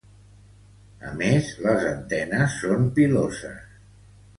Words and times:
A 1.11 1.13
més 1.21 1.53
les 1.67 1.87
antenes 1.93 2.59
són 2.67 2.93
piloses. 3.01 3.67